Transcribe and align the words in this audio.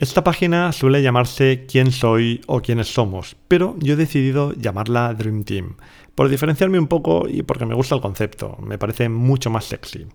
Esta 0.00 0.22
página 0.22 0.70
suele 0.70 1.02
llamarse 1.02 1.66
quién 1.66 1.90
soy 1.90 2.40
o 2.46 2.62
quiénes 2.62 2.86
somos, 2.86 3.34
pero 3.48 3.74
yo 3.80 3.94
he 3.94 3.96
decidido 3.96 4.52
llamarla 4.52 5.12
Dream 5.12 5.42
Team, 5.42 5.74
por 6.14 6.28
diferenciarme 6.28 6.78
un 6.78 6.86
poco 6.86 7.26
y 7.28 7.42
porque 7.42 7.66
me 7.66 7.74
gusta 7.74 7.96
el 7.96 8.00
concepto, 8.00 8.56
me 8.62 8.78
parece 8.78 9.08
mucho 9.08 9.50
más 9.50 9.64
sexy. 9.64 10.06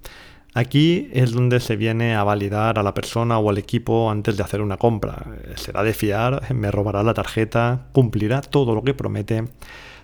Aquí 0.53 1.09
es 1.11 1.33
donde 1.33 1.59
se 1.59 1.75
viene 1.75 2.15
a 2.15 2.23
validar 2.23 2.79
a 2.79 2.83
la 2.83 2.93
persona 2.93 3.39
o 3.39 3.49
al 3.49 3.57
equipo 3.57 4.09
antes 4.09 4.37
de 4.37 4.43
hacer 4.43 4.61
una 4.61 4.77
compra. 4.77 5.25
Será 5.55 5.83
de 5.83 5.93
fiar, 5.93 6.53
me 6.53 6.71
robará 6.71 7.03
la 7.03 7.13
tarjeta, 7.13 7.87
cumplirá 7.91 8.39
todo 8.39 8.75
lo 8.75 8.83
que 8.83 8.93
promete. 8.93 9.49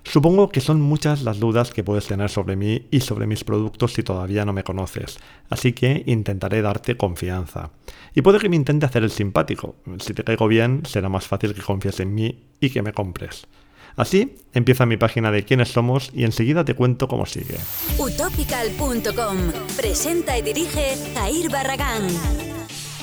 Supongo 0.04 0.50
que 0.50 0.62
son 0.62 0.82
muchas 0.82 1.24
las 1.24 1.40
dudas 1.40 1.72
que 1.72 1.84
puedes 1.84 2.08
tener 2.08 2.30
sobre 2.30 2.56
mí 2.56 2.88
y 2.92 3.02
sobre 3.02 3.28
mis 3.28 3.44
productos 3.44 3.94
si 3.94 4.04
todavía 4.04 4.46
no 4.46 4.54
me 4.54 4.64
conoces, 4.64 5.20
así 5.50 5.74
que 5.74 6.04
intentaré 6.06 6.62
darte 6.62 6.98
confianza. 6.98 7.72
Y 8.16 8.22
puede 8.22 8.40
que 8.40 8.50
me 8.50 8.56
intente 8.56 8.86
hacer 8.86 9.04
el 9.04 9.12
simpático. 9.12 9.76
Si 10.00 10.14
te 10.14 10.24
caigo 10.24 10.48
bien, 10.48 10.84
será 10.86 11.10
más 11.10 11.28
fácil 11.28 11.54
que 11.54 11.62
confíes 11.62 12.00
en 12.00 12.16
mí 12.16 12.44
y 12.60 12.70
que 12.70 12.82
me 12.82 12.94
compres. 12.94 13.48
Así 13.96 14.38
empieza 14.54 14.86
mi 14.86 14.98
página 14.98 15.32
de 15.32 15.44
quiénes 15.44 15.70
somos 15.70 16.12
y 16.14 16.24
enseguida 16.24 16.64
te 16.64 16.74
cuento 16.74 17.08
cómo 17.08 17.26
sigue. 17.26 17.56
Utopical.com 17.98 19.38
presenta 19.76 20.38
y 20.38 20.42
dirige 20.42 20.96
Jair 21.16 21.50
Barragán. 21.50 22.08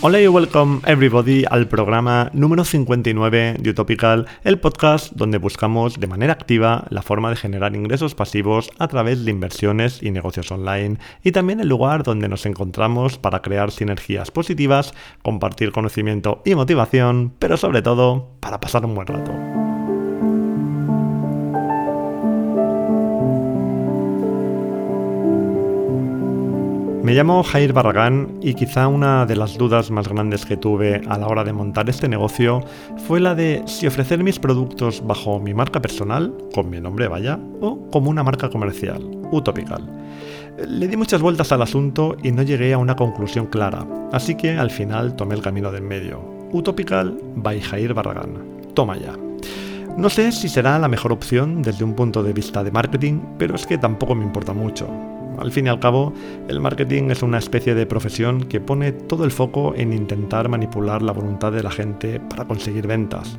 Hola 0.03 0.21
y 0.21 0.29
welcome 0.29 0.81
everybody 0.85 1.45
al 1.51 1.69
programa 1.69 2.31
número 2.35 2.67
59 2.67 3.57
de 3.59 3.71
Utopical, 3.71 4.27
el 4.45 4.61
podcast 4.61 5.13
donde 5.15 5.39
buscamos 5.39 5.99
de 5.99 6.07
manera 6.07 6.35
activa 6.35 6.85
la 6.91 7.01
forma 7.01 7.31
de 7.31 7.37
generar 7.37 7.75
ingresos 7.75 8.15
pasivos 8.15 8.71
a 8.79 8.89
través 8.89 9.25
de 9.25 9.31
inversiones 9.31 10.03
y 10.03 10.11
negocios 10.11 10.53
online 10.53 10.99
y 11.25 11.33
también 11.33 11.61
el 11.61 11.69
lugar 11.69 12.03
donde 12.03 12.29
nos 12.29 12.45
encontramos 12.45 13.17
para 13.17 13.41
crear 13.41 13.71
sinergias 13.71 14.31
positivas, 14.31 14.93
compartir 15.23 15.73
conocimiento 15.73 16.43
y 16.45 16.55
motivación, 16.55 17.33
pero 17.39 17.57
sobre 17.57 17.81
todo 17.81 18.33
para 18.41 18.61
pasar 18.61 18.85
un 18.85 18.95
buen 18.95 19.07
rato. 19.07 19.66
Me 27.07 27.15
llamo 27.15 27.45
Jair 27.45 27.73
Barragán 27.73 28.37
y 28.43 28.55
quizá 28.55 28.89
una 28.89 29.27
de 29.27 29.37
las 29.37 29.57
dudas 29.57 29.93
más 29.93 30.09
grandes 30.09 30.45
que 30.45 30.57
tuve 30.57 31.03
a 31.07 31.17
la 31.17 31.29
hora 31.29 31.45
de 31.45 31.53
montar 31.53 31.89
este 31.89 32.09
negocio 32.09 32.65
fue 33.07 33.21
la 33.21 33.37
de 33.37 33.63
si 33.67 33.87
ofrecer 33.87 34.25
mis 34.25 34.41
productos 34.41 35.07
bajo 35.07 35.39
mi 35.39 35.55
marca 35.55 35.81
personal, 35.81 36.35
con 36.53 36.69
mi 36.69 36.81
nombre 36.81 37.07
vaya, 37.07 37.39
o 37.61 37.89
como 37.93 38.11
una 38.11 38.25
marca 38.25 38.51
comercial, 38.51 39.05
Utopical. 39.31 39.89
Le 40.67 40.89
di 40.89 40.97
muchas 40.97 41.23
vueltas 41.23 41.53
al 41.53 41.63
asunto 41.63 42.17
y 42.25 42.33
no 42.33 42.43
llegué 42.43 42.73
a 42.73 42.79
una 42.79 42.97
conclusión 42.97 43.47
clara, 43.47 43.87
así 44.11 44.35
que 44.35 44.59
al 44.59 44.73
final 44.73 45.15
tomé 45.15 45.37
el 45.37 45.43
camino 45.43 45.71
del 45.71 45.83
medio. 45.83 46.21
Utopical 46.51 47.17
by 47.37 47.61
Jair 47.61 47.95
Barragán. 47.95 48.65
Toma 48.75 48.97
ya. 48.97 49.15
No 49.97 50.11
sé 50.11 50.33
si 50.33 50.49
será 50.49 50.77
la 50.81 50.89
mejor 50.89 51.13
opción 51.13 51.63
desde 51.63 51.85
un 51.85 51.95
punto 51.95 52.25
de 52.25 52.33
vista 52.33 52.65
de 52.65 52.73
marketing, 52.73 53.21
pero 53.39 53.55
es 53.55 53.65
que 53.65 53.79
tampoco 53.79 54.17
me 54.17 54.25
importa 54.25 54.53
mucho. 54.53 54.89
Al 55.39 55.53
fin 55.53 55.67
y 55.67 55.69
al 55.69 55.81
cabo, 55.81 56.13
el 56.49 56.61
marketing 56.61 57.11
es 57.11 57.23
una 57.23 57.39
especie 57.39 57.75
de 57.75 57.87
profesión 57.87 58.45
que 58.45 58.61
pone 58.61 58.93
todo 58.93 59.25
el 59.25 59.31
foco 59.31 59.75
en 59.77 59.93
intentar 59.93 60.49
manipular 60.49 61.03
la 61.03 61.13
voluntad 61.13 61.53
de 61.53 61.63
la 61.63 61.71
gente 61.71 62.21
para 62.21 62.47
conseguir 62.47 62.87
ventas. 62.87 63.37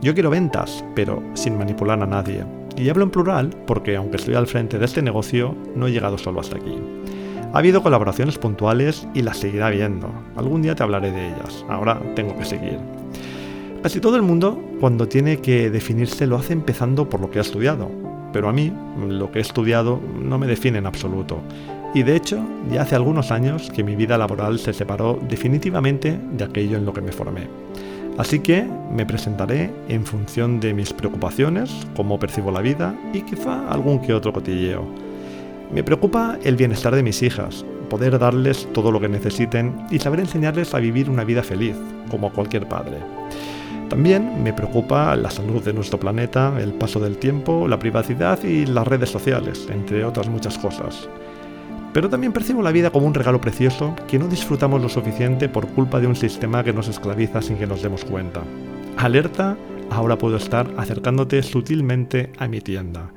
Yo 0.00 0.14
quiero 0.14 0.30
ventas, 0.30 0.84
pero 0.94 1.22
sin 1.34 1.58
manipular 1.58 2.00
a 2.00 2.06
nadie. 2.06 2.44
Y 2.76 2.88
hablo 2.88 3.04
en 3.04 3.10
plural 3.10 3.50
porque 3.66 3.96
aunque 3.96 4.16
estoy 4.16 4.34
al 4.34 4.46
frente 4.46 4.78
de 4.78 4.84
este 4.84 5.02
negocio, 5.02 5.56
no 5.74 5.88
he 5.88 5.92
llegado 5.92 6.18
solo 6.18 6.40
hasta 6.40 6.56
aquí. 6.56 6.76
Ha 7.52 7.58
habido 7.58 7.82
colaboraciones 7.82 8.38
puntuales 8.38 9.08
y 9.12 9.22
las 9.22 9.38
seguirá 9.38 9.66
habiendo. 9.66 10.08
Algún 10.36 10.62
día 10.62 10.76
te 10.76 10.84
hablaré 10.84 11.10
de 11.10 11.28
ellas. 11.28 11.64
Ahora 11.68 12.00
tengo 12.14 12.36
que 12.36 12.44
seguir. 12.44 12.78
Casi 13.82 13.98
todo 13.98 14.14
el 14.14 14.22
mundo, 14.22 14.62
cuando 14.78 15.08
tiene 15.08 15.38
que 15.38 15.68
definirse, 15.68 16.26
lo 16.26 16.36
hace 16.36 16.52
empezando 16.52 17.08
por 17.08 17.20
lo 17.20 17.30
que 17.30 17.38
ha 17.38 17.42
estudiado 17.42 18.09
pero 18.32 18.48
a 18.48 18.52
mí 18.52 18.72
lo 19.08 19.30
que 19.30 19.38
he 19.38 19.42
estudiado 19.42 20.00
no 20.20 20.38
me 20.38 20.46
define 20.46 20.78
en 20.78 20.86
absoluto. 20.86 21.40
Y 21.94 22.04
de 22.04 22.14
hecho, 22.14 22.40
ya 22.70 22.82
hace 22.82 22.94
algunos 22.94 23.30
años 23.32 23.70
que 23.74 23.82
mi 23.82 23.96
vida 23.96 24.16
laboral 24.16 24.58
se 24.58 24.72
separó 24.72 25.18
definitivamente 25.28 26.18
de 26.32 26.44
aquello 26.44 26.76
en 26.76 26.84
lo 26.84 26.92
que 26.92 27.00
me 27.00 27.12
formé. 27.12 27.48
Así 28.16 28.40
que 28.40 28.66
me 28.92 29.06
presentaré 29.06 29.70
en 29.88 30.04
función 30.04 30.60
de 30.60 30.74
mis 30.74 30.92
preocupaciones, 30.92 31.70
cómo 31.96 32.18
percibo 32.18 32.50
la 32.50 32.60
vida 32.60 32.94
y 33.12 33.22
quizá 33.22 33.68
algún 33.70 34.00
que 34.00 34.14
otro 34.14 34.32
cotilleo. 34.32 34.84
Me 35.72 35.82
preocupa 35.82 36.38
el 36.44 36.56
bienestar 36.56 36.94
de 36.94 37.02
mis 37.02 37.22
hijas, 37.22 37.64
poder 37.88 38.18
darles 38.18 38.68
todo 38.72 38.92
lo 38.92 39.00
que 39.00 39.08
necesiten 39.08 39.74
y 39.90 39.98
saber 39.98 40.20
enseñarles 40.20 40.74
a 40.74 40.80
vivir 40.80 41.08
una 41.08 41.24
vida 41.24 41.42
feliz, 41.42 41.76
como 42.10 42.32
cualquier 42.32 42.68
padre. 42.68 42.98
También 43.90 44.44
me 44.44 44.52
preocupa 44.52 45.16
la 45.16 45.32
salud 45.32 45.64
de 45.64 45.72
nuestro 45.72 45.98
planeta, 45.98 46.54
el 46.60 46.72
paso 46.72 47.00
del 47.00 47.18
tiempo, 47.18 47.66
la 47.66 47.80
privacidad 47.80 48.40
y 48.44 48.64
las 48.64 48.86
redes 48.86 49.10
sociales, 49.10 49.66
entre 49.68 50.04
otras 50.04 50.28
muchas 50.28 50.56
cosas. 50.58 51.08
Pero 51.92 52.08
también 52.08 52.32
percibo 52.32 52.62
la 52.62 52.70
vida 52.70 52.90
como 52.90 53.08
un 53.08 53.14
regalo 53.14 53.40
precioso 53.40 53.96
que 54.06 54.16
no 54.16 54.28
disfrutamos 54.28 54.80
lo 54.80 54.88
suficiente 54.88 55.48
por 55.48 55.66
culpa 55.66 55.98
de 55.98 56.06
un 56.06 56.14
sistema 56.14 56.62
que 56.62 56.72
nos 56.72 56.86
esclaviza 56.86 57.42
sin 57.42 57.56
que 57.56 57.66
nos 57.66 57.82
demos 57.82 58.04
cuenta. 58.04 58.42
Alerta, 58.96 59.56
ahora 59.90 60.16
puedo 60.16 60.36
estar 60.36 60.70
acercándote 60.76 61.42
sutilmente 61.42 62.30
a 62.38 62.46
mi 62.46 62.60
tienda. 62.60 63.10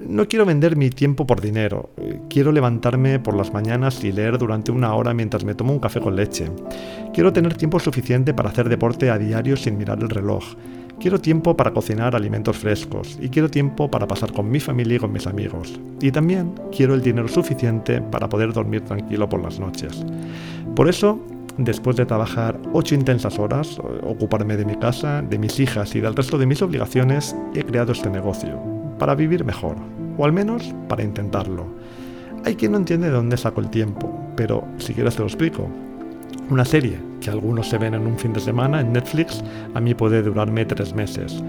No 0.00 0.26
quiero 0.26 0.44
vender 0.44 0.76
mi 0.76 0.90
tiempo 0.90 1.26
por 1.26 1.40
dinero. 1.40 1.90
Quiero 2.28 2.52
levantarme 2.52 3.18
por 3.20 3.36
las 3.36 3.52
mañanas 3.52 4.02
y 4.02 4.12
leer 4.12 4.38
durante 4.38 4.72
una 4.72 4.94
hora 4.94 5.14
mientras 5.14 5.44
me 5.44 5.54
tomo 5.54 5.72
un 5.72 5.78
café 5.78 6.00
con 6.00 6.16
leche. 6.16 6.50
Quiero 7.12 7.32
tener 7.32 7.54
tiempo 7.54 7.78
suficiente 7.78 8.34
para 8.34 8.48
hacer 8.48 8.68
deporte 8.68 9.10
a 9.10 9.18
diario 9.18 9.56
sin 9.56 9.78
mirar 9.78 10.00
el 10.00 10.10
reloj. 10.10 10.44
Quiero 10.98 11.20
tiempo 11.20 11.56
para 11.56 11.72
cocinar 11.72 12.16
alimentos 12.16 12.56
frescos 12.56 13.18
y 13.20 13.28
quiero 13.28 13.50
tiempo 13.50 13.90
para 13.90 14.06
pasar 14.06 14.32
con 14.32 14.50
mi 14.50 14.58
familia 14.58 14.96
y 14.96 15.00
con 15.00 15.12
mis 15.12 15.26
amigos. 15.26 15.78
Y 16.00 16.10
también 16.10 16.54
quiero 16.74 16.94
el 16.94 17.02
dinero 17.02 17.28
suficiente 17.28 18.00
para 18.00 18.28
poder 18.28 18.52
dormir 18.52 18.82
tranquilo 18.82 19.28
por 19.28 19.42
las 19.42 19.60
noches. 19.60 20.04
Por 20.74 20.88
eso, 20.88 21.20
después 21.58 21.96
de 21.96 22.06
trabajar 22.06 22.58
ocho 22.72 22.94
intensas 22.94 23.38
horas, 23.38 23.78
ocuparme 24.02 24.56
de 24.56 24.64
mi 24.64 24.76
casa, 24.76 25.22
de 25.22 25.38
mis 25.38 25.60
hijas 25.60 25.94
y 25.94 26.00
del 26.00 26.16
resto 26.16 26.38
de 26.38 26.46
mis 26.46 26.62
obligaciones, 26.62 27.36
he 27.54 27.62
creado 27.64 27.92
este 27.92 28.08
negocio 28.08 28.73
para 29.04 29.16
vivir 29.16 29.44
mejor, 29.44 29.76
o 30.16 30.24
al 30.24 30.32
menos 30.32 30.74
para 30.88 31.02
intentarlo. 31.02 31.66
Hay 32.46 32.54
quien 32.54 32.72
no 32.72 32.78
entiende 32.78 33.08
de 33.08 33.12
dónde 33.12 33.36
saco 33.36 33.60
el 33.60 33.68
tiempo, 33.68 34.18
pero 34.34 34.64
si 34.78 34.94
quieres 34.94 35.14
te 35.14 35.20
lo 35.20 35.26
explico. 35.26 35.68
Una 36.48 36.64
serie 36.64 36.96
que 37.20 37.28
algunos 37.28 37.68
se 37.68 37.76
ven 37.76 37.92
en 37.92 38.06
un 38.06 38.18
fin 38.18 38.32
de 38.32 38.40
semana 38.40 38.80
en 38.80 38.94
Netflix, 38.94 39.44
a 39.74 39.80
mí 39.80 39.92
puede 39.92 40.22
durarme 40.22 40.64
tres 40.64 40.94
meses. 40.94 41.44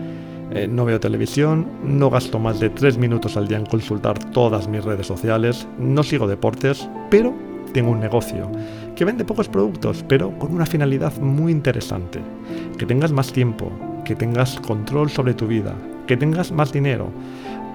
Eh, 0.51 0.67
no 0.67 0.83
veo 0.83 0.99
televisión, 0.99 1.65
no 1.81 2.09
gasto 2.09 2.39
más 2.39 2.59
de 2.59 2.71
tres 2.71 2.97
minutos 2.97 3.37
al 3.37 3.47
día 3.47 3.57
en 3.57 3.65
consultar 3.65 4.19
todas 4.33 4.67
mis 4.67 4.83
redes 4.83 5.07
sociales, 5.07 5.65
no 5.79 6.03
sigo 6.03 6.27
deportes, 6.27 6.89
pero 7.09 7.33
tengo 7.71 7.91
un 7.91 8.01
negocio 8.01 8.51
que 8.97 9.05
vende 9.05 9.23
pocos 9.23 9.47
productos, 9.47 10.03
pero 10.09 10.37
con 10.39 10.53
una 10.53 10.65
finalidad 10.65 11.17
muy 11.21 11.53
interesante. 11.53 12.19
Que 12.77 12.85
tengas 12.85 13.13
más 13.13 13.31
tiempo, 13.31 13.71
que 14.03 14.13
tengas 14.13 14.59
control 14.59 15.09
sobre 15.09 15.33
tu 15.33 15.47
vida, 15.47 15.73
que 16.05 16.17
tengas 16.17 16.51
más 16.51 16.71
dinero. 16.71 17.09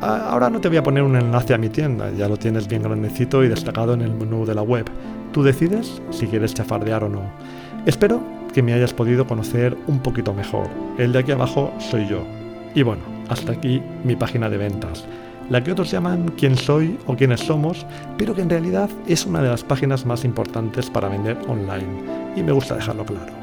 Ahora 0.01 0.49
no 0.49 0.61
te 0.61 0.69
voy 0.69 0.79
a 0.79 0.83
poner 0.83 1.03
un 1.03 1.17
enlace 1.17 1.53
a 1.53 1.59
mi 1.59 1.69
tienda, 1.69 2.11
ya 2.11 2.27
lo 2.27 2.39
tienes 2.39 2.67
bien 2.67 2.83
grandecito 2.83 3.45
y 3.45 3.49
destacado 3.49 3.93
en 3.93 4.01
el 4.01 4.15
menú 4.15 4.47
de 4.47 4.55
la 4.55 4.63
web. 4.63 4.87
Tú 5.33 5.43
decides 5.43 6.01
si 6.11 6.27
quieres 6.27 6.55
chafardear 6.55 7.05
o 7.05 7.09
no. 7.09 7.23
Espero 7.85 8.21
que 8.55 8.63
me 8.63 8.73
hayas 8.73 8.95
podido 8.95 9.27
conocer 9.27 9.77
un 9.87 10.01
poquito 10.01 10.33
mejor. 10.33 10.69
El 10.99 11.13
de 11.13 11.19
aquí 11.19 11.33
abajo 11.33 11.73
soy 11.79 12.07
yo. 12.09 12.23
Y 12.75 12.83
bueno, 12.83 13.03
hasta 13.29 13.53
aquí 13.53 13.83
mi 14.05 14.17
página 14.17 14.49
de 14.49 14.57
ventas, 14.57 15.05
la 15.51 15.63
que 15.63 15.73
otros 15.73 15.91
llaman 15.91 16.33
quién 16.37 16.57
soy 16.57 16.99
o 17.07 17.17
quiénes 17.17 17.41
somos, 17.41 17.85
pero 18.17 18.35
que 18.35 18.43
en 18.43 18.51
realidad 18.51 18.89
es 19.07 19.27
una 19.27 19.43
de 19.43 19.49
las 19.49 19.65
páginas 19.65 20.07
más 20.07 20.25
importantes 20.25 20.89
para 20.89 21.09
vender 21.09 21.37
online. 21.49 22.33
Y 22.37 22.43
me 22.43 22.53
gusta 22.53 22.77
dejarlo 22.77 23.05
claro. 23.05 23.40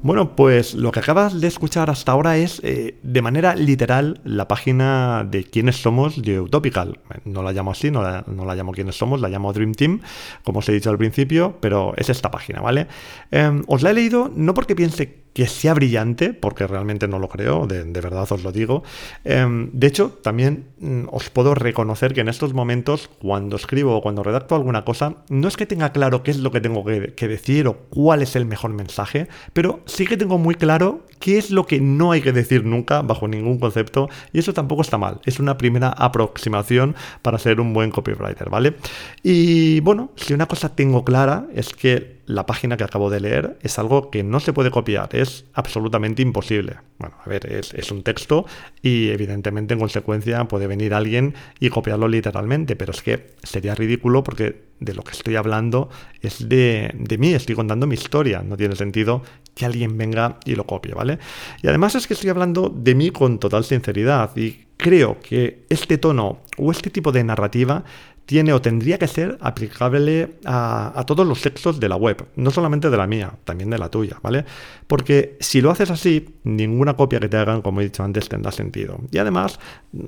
Bueno, 0.00 0.36
pues 0.36 0.74
lo 0.74 0.92
que 0.92 1.00
acabas 1.00 1.40
de 1.40 1.48
escuchar 1.48 1.90
hasta 1.90 2.12
ahora 2.12 2.36
es 2.36 2.60
eh, 2.62 2.98
de 3.02 3.20
manera 3.20 3.56
literal 3.56 4.20
la 4.22 4.46
página 4.46 5.26
de 5.28 5.42
quiénes 5.42 5.82
somos 5.82 6.22
de 6.22 6.40
Utopical. 6.40 7.00
No 7.24 7.42
la 7.42 7.50
llamo 7.52 7.72
así, 7.72 7.90
no 7.90 8.02
la, 8.02 8.54
llamo 8.54 8.70
quiénes 8.70 8.96
somos, 8.96 9.20
la 9.20 9.28
llamo 9.28 9.52
Dream 9.52 9.74
Team, 9.74 10.00
como 10.44 10.60
os 10.60 10.68
he 10.68 10.72
dicho 10.72 10.90
al 10.90 10.98
principio, 10.98 11.56
pero 11.60 11.94
es 11.96 12.10
esta 12.10 12.30
página, 12.30 12.60
¿vale? 12.60 12.86
Em, 13.32 13.64
os 13.66 13.82
la 13.82 13.90
he 13.90 13.94
leído 13.94 14.30
no 14.32 14.54
porque 14.54 14.76
piense 14.76 15.24
que 15.32 15.46
sea 15.46 15.74
brillante, 15.74 16.34
porque 16.34 16.66
realmente 16.66 17.08
no 17.08 17.18
lo 17.18 17.28
creo, 17.28 17.66
de, 17.66 17.84
verdad 17.84 18.26
os 18.30 18.42
lo 18.42 18.52
digo. 18.52 18.82
Em, 19.24 19.70
de 19.72 19.86
hecho, 19.86 20.18
también 20.22 20.66
mm, 20.78 21.04
os 21.10 21.30
puedo 21.30 21.54
reconocer 21.54 22.14
que 22.14 22.20
en 22.20 22.28
estos 22.28 22.54
momentos, 22.54 23.08
cuando 23.20 23.56
escribo 23.56 23.96
o 23.96 24.02
cuando 24.02 24.22
redacto 24.22 24.54
alguna 24.54 24.84
cosa, 24.84 25.16
no 25.28 25.48
es 25.48 25.56
que 25.56 25.66
tenga 25.66 25.92
claro 25.92 26.22
qué 26.22 26.30
es 26.30 26.38
lo 26.38 26.50
que 26.50 26.60
tengo 26.60 26.84
que, 26.84 27.14
que 27.14 27.28
decir 27.28 27.68
o 27.68 27.76
cuál 27.90 28.22
es 28.22 28.36
el 28.36 28.46
mejor 28.46 28.72
mensaje, 28.72 29.28
pero 29.52 29.80
sí 29.86 30.06
que 30.06 30.16
tengo 30.16 30.38
muy 30.38 30.54
claro 30.54 31.04
qué 31.20 31.38
es 31.38 31.50
lo 31.50 31.66
que 31.66 31.80
no 31.80 32.12
hay 32.12 32.20
que 32.20 32.32
decir 32.32 32.64
nunca 32.64 33.02
bajo 33.02 33.28
ningún 33.28 33.58
concepto 33.58 34.08
y 34.32 34.38
eso 34.38 34.52
tampoco 34.52 34.82
está 34.82 34.98
mal. 34.98 35.20
Es 35.24 35.38
una 35.40 35.58
primera 35.58 35.88
aproximación 35.90 36.94
para 37.22 37.38
ser 37.38 37.60
un 37.60 37.72
buen 37.72 37.90
copywriter, 37.90 38.50
¿vale? 38.50 38.74
Y 39.22 39.80
bueno, 39.80 40.10
si 40.16 40.34
una 40.34 40.46
cosa 40.46 40.74
tengo 40.74 41.04
clara 41.04 41.46
es 41.54 41.70
que 41.70 42.17
la 42.28 42.44
página 42.44 42.76
que 42.76 42.84
acabo 42.84 43.08
de 43.08 43.20
leer 43.20 43.58
es 43.62 43.78
algo 43.78 44.10
que 44.10 44.22
no 44.22 44.38
se 44.38 44.52
puede 44.52 44.70
copiar, 44.70 45.08
es 45.16 45.46
absolutamente 45.54 46.20
imposible. 46.20 46.76
Bueno, 46.98 47.16
a 47.24 47.28
ver, 47.28 47.50
es, 47.50 47.90
un 47.90 48.02
texto 48.02 48.44
y 48.82 49.08
evidentemente 49.08 49.72
en 49.72 49.80
consecuencia 49.80 50.44
puede 50.44 50.66
venir 50.66 50.92
alguien 50.92 51.34
y 51.58 51.70
copiarlo 51.70 52.06
literalmente, 52.06 52.76
pero 52.76 52.92
es 52.92 53.00
que 53.00 53.30
sería 53.42 53.74
ridículo 53.74 54.22
porque 54.22 54.68
de 54.78 54.92
lo 54.92 55.02
que 55.02 55.12
estoy 55.12 55.36
hablando 55.36 55.88
es 56.20 56.50
de, 56.50 56.92
mí, 57.18 57.32
estoy 57.32 57.54
contando 57.54 57.86
mi 57.86 57.94
historia, 57.94 58.42
no 58.42 58.58
tiene 58.58 58.76
sentido 58.76 59.22
que 59.54 59.64
alguien 59.64 59.96
venga 59.96 60.38
y 60.44 60.54
lo 60.54 60.66
copie, 60.66 60.92
¿vale? 60.92 61.18
Y 61.62 61.68
además 61.68 61.94
es 61.94 62.06
que 62.06 62.12
estoy 62.12 62.28
hablando 62.28 62.68
de 62.68 62.94
mí 62.94 63.10
con 63.10 63.38
total 63.38 63.64
sinceridad 63.64 64.36
y 64.36 64.66
creo 64.76 65.18
que 65.20 65.64
este 65.70 65.96
tono 65.96 66.40
o 66.58 66.70
este 66.70 66.90
tipo 66.90 67.10
de 67.10 67.24
narrativa 67.24 67.84
tiene 68.28 68.52
o 68.52 68.60
tendría 68.60 68.98
que 68.98 69.06
ser 69.06 69.38
aplicable 69.40 70.34
a, 70.44 71.02
todos 71.06 71.26
los 71.26 71.40
sexos 71.40 71.80
de 71.80 71.88
la 71.88 71.96
web, 71.96 72.26
no 72.36 72.50
solamente 72.50 72.90
de 72.90 72.96
la 72.98 73.06
mía, 73.06 73.32
también 73.44 73.70
de 73.70 73.78
la 73.78 73.88
tuya, 73.88 74.18
¿vale? 74.22 74.44
Porque 74.86 75.38
si 75.40 75.62
lo 75.62 75.70
haces 75.70 75.90
así, 75.90 76.36
ninguna 76.44 76.94
copia 76.94 77.20
que 77.20 77.30
te 77.30 77.38
hagan, 77.38 77.62
como 77.62 77.80
he 77.80 77.84
dicho 77.84 78.04
antes, 78.04 78.28
tendrá 78.28 78.52
sentido. 78.52 79.00
Y 79.10 79.16
además, 79.16 79.58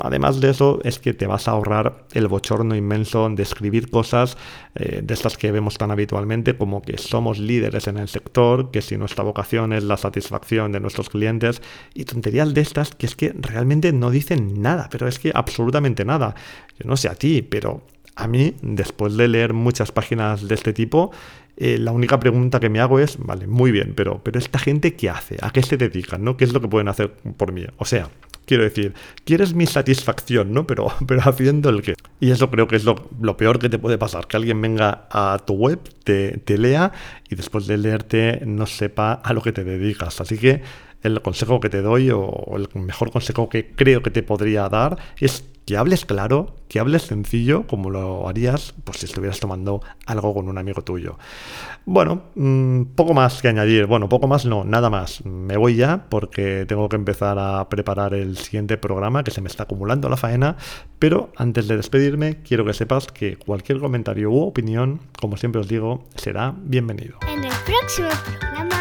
además 0.01 0.39
de 0.39 0.51
eso, 0.51 0.81
es 0.85 0.99
que 0.99 1.15
te 1.15 1.27
vas 1.27 1.49
a 1.49 1.53
ahorrar 1.53 2.05
el 2.13 2.29
bochorno 2.29 2.77
inmenso 2.77 3.27
de 3.31 3.43
escribir 3.43 3.89
cosas 3.89 4.37
eh, 4.75 5.01
de 5.03 5.15
estas 5.15 5.39
que 5.39 5.51
vemos 5.51 5.79
tan 5.79 5.91
habitualmente, 5.91 6.59
como 6.59 6.83
que 6.83 6.99
somos 6.99 7.39
líderes 7.39 7.89
en 7.89 7.97
el 7.97 8.09
sector, 8.09 8.71
que 8.71 8.83
si 8.83 8.99
nuestra 8.99 9.25
vocación 9.25 9.73
es 9.73 9.85
la 9.85 9.97
satisfacción 9.97 10.73
de 10.73 10.81
nuestros 10.81 11.09
clientes, 11.09 11.63
y 11.95 12.05
tonterías 12.05 12.53
de 12.53 12.61
estas 12.61 12.95
que 12.95 13.07
es 13.07 13.17
que 13.17 13.33
realmente 13.35 13.95
no 13.95 14.11
dicen 14.11 14.61
nada, 14.61 14.91
pero 14.91 15.09
es 15.09 15.19
que 15.19 15.33
absolutamente 15.35 16.05
nada. 16.05 16.35
Yo 16.79 16.87
no 16.87 16.99
sé 16.99 17.09
a 17.09 17.15
ti, 17.15 17.41
pero 17.41 17.83
a 18.21 18.29
mí, 18.29 18.55
después 18.63 19.17
de 19.17 19.29
leer 19.29 19.55
muchas 19.55 19.93
páginas 19.93 20.47
de 20.47 20.55
este 20.55 20.73
tipo, 20.73 21.11
eh, 21.57 21.79
la 21.79 21.93
única 21.93 22.21
pregunta 22.21 22.61
que 22.61 22.69
me 22.69 22.81
hago 22.81 22.99
es, 22.99 23.19
vale, 23.19 23.47
muy 23.47 23.71
bien, 23.71 23.95
pero, 23.97 24.23
pero 24.23 24.39
esta 24.39 24.59
gente 24.59 24.95
qué 24.95 25.11
hace, 25.11 25.37
a 25.41 25.51
qué 25.51 25.63
se 25.63 25.77
dedican, 25.77 26.23
¿no? 26.23 26.37
¿Qué 26.37 26.45
es 26.45 26.53
lo 26.53 26.61
que 26.61 26.69
pueden 26.69 26.89
hacer 26.89 27.13
por 27.37 27.53
mí? 27.53 27.67
O 27.79 27.85
sea, 27.85 28.09
quiero 28.47 28.63
decir, 28.63 28.95
quieres 29.25 29.55
mi 29.55 29.67
satisfacción, 29.67 30.53
¿no? 30.53 30.67
Pero, 30.67 30.89
pero 31.07 31.23
haciendo 31.23 31.71
el 31.71 31.83
qué. 31.83 31.95
Y 32.19 32.31
eso 32.31 32.51
creo 32.51 32.69
que 32.69 32.77
es 32.77 32.85
lo, 32.85 32.97
peor 33.37 33.59
que 33.59 33.69
te 33.69 33.79
puede 33.79 33.99
pasar, 33.99 34.27
que 34.27 34.37
alguien 34.37 34.61
venga 34.61 35.07
a 35.11 35.39
tu 35.47 35.55
web, 35.55 35.81
te, 36.05 36.39
te 36.39 36.59
lea 36.59 36.93
y 37.29 37.35
después 37.35 37.67
de 37.67 37.79
leerte 37.79 38.43
no 38.45 38.67
sepa 38.67 39.13
a 39.13 39.33
lo 39.33 39.43
que 39.43 39.53
te 39.53 39.65
dedicas. 39.65 40.21
Así 40.21 40.37
que 40.37 40.63
el 41.03 41.23
consejo 41.23 41.61
que 41.61 41.71
te 41.71 41.81
doy 41.81 42.11
o 42.11 42.57
el 42.57 42.69
mejor 42.75 43.11
consejo 43.11 43.49
que 43.49 43.71
creo 43.71 44.03
que 44.03 44.11
te 44.11 44.23
podría 44.23 44.69
dar 44.69 44.99
es 45.19 45.45
que 45.65 45.77
hables 45.77 46.05
claro, 46.05 46.55
que 46.69 46.81
hables 46.81 47.03
sencillo, 47.03 47.67
como 47.67 47.91
lo 47.91 48.29
harías 48.29 48.75
pues, 48.85 48.99
si 48.99 49.07
estuvieras 49.07 49.41
tomando 49.41 49.83
algo 50.07 50.35
con 50.35 50.49
un 50.49 50.59
amigo 50.59 50.83
tuyo. 50.83 51.19
Bueno, 51.85 52.23
mm, 52.35 52.83
poco 52.95 53.15
más 53.15 53.43
que 53.43 53.49
añadir. 53.49 53.87
Bueno, 53.87 54.09
poco 54.09 54.27
más 54.27 54.45
no, 54.47 54.65
nada 54.65 54.91
más. 54.91 55.25
Me 55.25 55.57
voy 55.57 55.77
ya 55.77 56.07
porque 56.09 56.65
tengo 56.67 56.89
que 56.89 56.97
empezar 56.97 57.39
a 57.39 57.69
preparar 57.69 58.15
el 58.15 58.37
siguiente 58.37 58.79
programa 58.79 59.25
que 59.25 59.31
se 59.31 59.41
me 59.41 59.49
está 59.49 59.65
acumulando 59.65 60.09
la 60.09 60.17
faena. 60.17 60.57
Pero 60.99 61.33
antes 61.37 61.69
de 61.69 61.77
despedirme, 61.77 62.43
quiero 62.43 62.65
que 62.65 62.75
sepas 62.75 63.07
que 63.07 63.37
cualquier 63.37 63.81
comentario 63.81 64.31
u 64.31 64.43
opinión, 64.43 65.01
como 65.21 65.37
siempre 65.37 65.61
os 65.61 65.69
digo, 65.69 66.05
será 66.15 66.55
bienvenido. 66.57 67.19
En 67.29 67.45
el 67.45 67.53
próximo 67.65 68.09
programa 68.39 68.80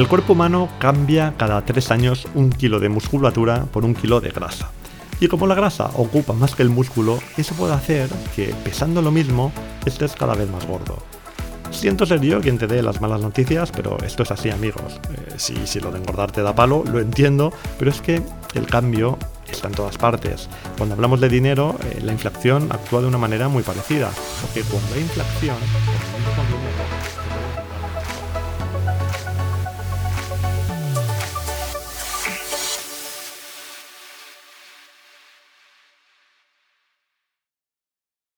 El 0.00 0.08
cuerpo 0.08 0.32
humano 0.32 0.70
cambia 0.78 1.34
cada 1.36 1.62
tres 1.66 1.90
años 1.90 2.26
un 2.34 2.48
kilo 2.48 2.80
de 2.80 2.88
musculatura 2.88 3.66
por 3.66 3.84
un 3.84 3.94
kilo 3.94 4.22
de 4.22 4.30
grasa. 4.30 4.70
Y 5.20 5.28
como 5.28 5.46
la 5.46 5.54
grasa 5.54 5.90
ocupa 5.92 6.32
más 6.32 6.54
que 6.54 6.62
el 6.62 6.70
músculo, 6.70 7.18
eso 7.36 7.54
puede 7.54 7.74
hacer 7.74 8.08
que, 8.34 8.54
pesando 8.64 9.02
lo 9.02 9.10
mismo, 9.10 9.52
estés 9.84 10.14
cada 10.16 10.34
vez 10.34 10.48
más 10.48 10.66
gordo. 10.66 10.96
Siento 11.70 12.06
ser 12.06 12.22
yo 12.22 12.40
quien 12.40 12.56
te 12.56 12.66
dé 12.66 12.82
las 12.82 13.02
malas 13.02 13.20
noticias, 13.20 13.72
pero 13.72 13.98
esto 14.02 14.22
es 14.22 14.30
así 14.30 14.48
amigos. 14.48 14.98
Eh, 15.10 15.34
si, 15.66 15.80
lo 15.80 15.92
de 15.92 15.98
engordar 15.98 16.32
te 16.32 16.40
da 16.40 16.54
palo, 16.54 16.82
lo 16.90 16.98
entiendo, 16.98 17.52
pero 17.78 17.90
es 17.90 18.00
que 18.00 18.22
el 18.54 18.66
cambio 18.66 19.18
está 19.52 19.68
en 19.68 19.74
todas 19.74 19.98
partes. 19.98 20.48
Cuando 20.78 20.94
hablamos 20.94 21.20
de 21.20 21.28
dinero, 21.28 21.76
eh, 21.84 22.00
la 22.02 22.12
inflación 22.12 22.72
actúa 22.72 23.02
de 23.02 23.06
una 23.06 23.18
manera 23.18 23.48
muy 23.48 23.62
parecida, 23.62 24.10
porque 24.40 24.62
cuando 24.62 24.94
hay 24.94 25.02
inflación, 25.02 25.56